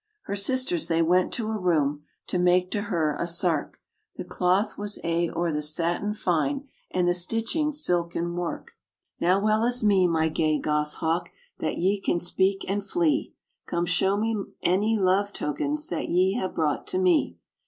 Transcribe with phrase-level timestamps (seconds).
[0.23, 3.77] Her sisters they went to a room, To make to her a sark;
[4.15, 8.71] The cloth was a' o' the satin fine, And the stitching silken wark.
[9.21, 11.29] RAINBOW GOLD "Now well is me, my gay gos hawk,
[11.59, 13.35] That ye can speak and flee!
[13.67, 17.37] Come show me any love tokens That ye have brought to me."